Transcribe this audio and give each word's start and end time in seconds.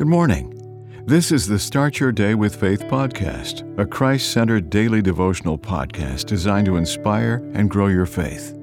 Good 0.00 0.08
morning. 0.08 1.04
This 1.04 1.30
is 1.30 1.46
the 1.46 1.58
Start 1.58 2.00
Your 2.00 2.10
Day 2.10 2.34
with 2.34 2.56
Faith 2.56 2.84
podcast, 2.84 3.78
a 3.78 3.84
Christ 3.84 4.32
centered 4.32 4.70
daily 4.70 5.02
devotional 5.02 5.58
podcast 5.58 6.24
designed 6.24 6.64
to 6.68 6.78
inspire 6.78 7.46
and 7.52 7.68
grow 7.68 7.88
your 7.88 8.06
faith. 8.06 8.54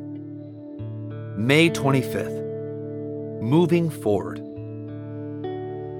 May 1.37 1.69
25th. 1.69 2.41
Moving 3.39 3.87
forward. 3.87 4.39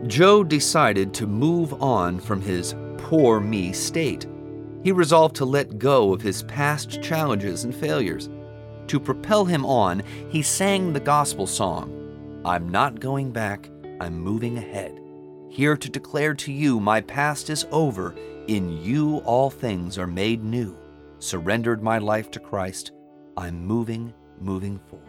Joe 0.10 0.44
decided 0.44 1.14
to 1.14 1.28
move 1.28 1.72
on 1.84 2.20
from 2.20 2.42
his 2.42 2.74
poor 2.98 3.40
me 3.40 3.74
state. 3.74 4.26
He 4.82 4.92
resolved 4.92 5.36
to 5.36 5.46
let 5.46 5.78
go 5.78 6.16
of 6.16 6.22
his 6.24 6.42
past 6.46 7.04
challenges 7.04 7.64
and 7.64 7.76
failures. 7.76 8.28
To 8.88 9.00
propel 9.00 9.46
him 9.46 9.68
on, 9.68 10.02
he 10.30 10.42
sang 10.42 10.94
the 10.94 11.00
gospel 11.00 11.46
song 11.46 12.42
I'm 12.44 12.70
not 12.70 13.00
going 13.00 13.30
back, 13.30 13.70
I'm 14.02 14.20
moving 14.20 14.58
ahead. 14.58 15.00
Here 15.58 15.76
to 15.76 15.90
declare 15.90 16.36
to 16.36 16.52
you, 16.52 16.80
my 16.80 17.02
past 17.02 17.50
is 17.50 17.66
over. 17.72 18.14
In 18.46 18.80
you, 18.84 19.24
all 19.26 19.50
things 19.50 19.98
are 19.98 20.06
made 20.06 20.44
new. 20.44 20.78
Surrendered 21.18 21.82
my 21.82 21.98
life 21.98 22.30
to 22.30 22.40
Christ. 22.40 22.92
I'm 23.36 23.66
moving, 23.66 24.14
moving 24.40 24.80
forward. 24.88 25.08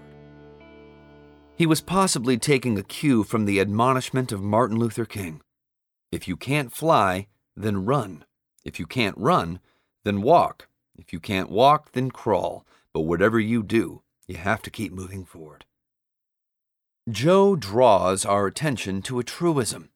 He 1.54 1.66
was 1.66 1.82
possibly 1.82 2.38
taking 2.38 2.78
a 2.78 2.82
cue 2.82 3.24
from 3.24 3.44
the 3.44 3.60
admonishment 3.60 4.32
of 4.32 4.40
Martin 4.40 4.78
Luther 4.78 5.04
King 5.04 5.42
If 6.10 6.26
you 6.26 6.34
can't 6.34 6.72
fly, 6.72 7.26
then 7.54 7.84
run. 7.84 8.24
If 8.64 8.80
you 8.80 8.86
can't 8.86 9.18
run, 9.18 9.60
then 10.04 10.22
walk. 10.22 10.66
If 10.96 11.12
you 11.12 11.20
can't 11.20 11.50
walk, 11.50 11.92
then 11.92 12.10
crawl. 12.10 12.64
But 12.94 13.02
whatever 13.02 13.38
you 13.38 13.62
do, 13.62 14.00
you 14.26 14.36
have 14.36 14.62
to 14.62 14.70
keep 14.70 14.94
moving 14.94 15.26
forward. 15.26 15.66
Joe 17.06 17.54
draws 17.54 18.24
our 18.24 18.46
attention 18.46 19.02
to 19.02 19.18
a 19.18 19.24
truism. 19.24 19.90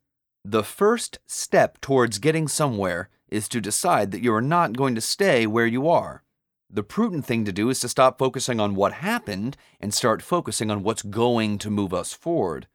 The 0.45 0.65
first 0.65 1.21
step 1.27 1.81
towards 1.81 2.19
getting 2.19 2.49
somewhere 2.49 3.09
is 3.29 3.49
to 3.49 3.61
decide 3.61 4.11
that 4.11 4.23
you 4.23 4.35
are 4.35 4.43
not 4.43 4.77
going 4.77 4.97
to 4.97 5.01
stay 5.01 5.47
where 5.47 5.67
you 5.67 5.89
are. 5.89 6.25
The 6.69 6.83
prudent 6.83 7.25
thing 7.25 7.45
to 7.45 7.53
do 7.53 7.71
is 7.71 7.79
to 7.81 7.89
stop 7.89 8.19
focusing 8.19 8.59
on 8.59 8.75
what 8.75 8.95
happened 8.95 9.57
and 9.81 9.95
start 9.95 10.21
focusing 10.21 10.71
on 10.71 10.83
what's 10.83 11.03
going 11.03 11.59
to 11.59 11.71
move 11.71 11.95
us 11.95 12.13
forward. 12.13 12.67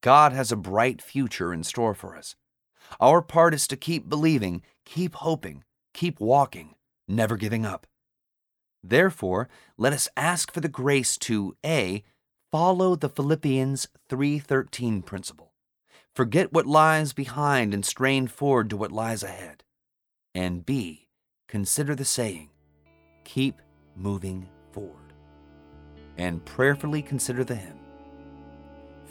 God 0.00 0.32
has 0.32 0.50
a 0.50 0.56
bright 0.56 1.02
future 1.02 1.52
in 1.52 1.64
store 1.64 1.94
for 1.94 2.16
us. 2.16 2.34
Our 2.98 3.20
part 3.20 3.52
is 3.52 3.66
to 3.68 3.76
keep 3.76 4.08
believing, 4.08 4.62
keep 4.86 5.16
hoping, 5.16 5.64
keep 5.92 6.18
walking, 6.18 6.76
never 7.06 7.36
giving 7.36 7.66
up. 7.66 7.86
Therefore, 8.82 9.48
let 9.76 9.92
us 9.92 10.08
ask 10.16 10.50
for 10.50 10.60
the 10.60 10.68
grace 10.68 11.18
to 11.18 11.56
A. 11.64 12.02
Follow 12.50 12.96
the 12.96 13.10
Philippians 13.10 13.88
3:13 14.08 15.02
principle. 15.02 15.49
Forget 16.14 16.52
what 16.52 16.66
lies 16.66 17.12
behind 17.12 17.72
and 17.72 17.84
strain 17.84 18.26
forward 18.26 18.70
to 18.70 18.76
what 18.76 18.92
lies 18.92 19.22
ahead. 19.22 19.62
And 20.34 20.66
B. 20.66 21.08
Consider 21.48 21.94
the 21.94 22.04
saying, 22.04 22.50
keep 23.24 23.60
moving 23.96 24.48
forward. 24.72 25.12
And 26.16 26.44
prayerfully 26.44 27.02
consider 27.02 27.44
the 27.44 27.56
hymn. 27.56 27.78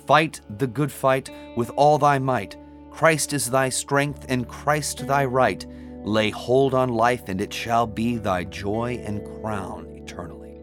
Fight 0.05 0.41
the 0.57 0.67
good 0.67 0.91
fight 0.91 1.29
with 1.55 1.69
all 1.71 1.97
thy 1.97 2.19
might. 2.19 2.55
Christ 2.91 3.33
is 3.33 3.49
thy 3.49 3.69
strength 3.69 4.25
and 4.29 4.47
Christ 4.47 5.05
thy 5.05 5.25
right. 5.25 5.65
Lay 6.03 6.29
hold 6.29 6.73
on 6.73 6.89
life, 6.89 7.27
and 7.27 7.41
it 7.41 7.53
shall 7.53 7.85
be 7.85 8.17
thy 8.17 8.45
joy 8.45 9.01
and 9.05 9.23
crown 9.41 9.85
eternally. 9.95 10.61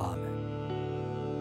Amen. 0.00 0.33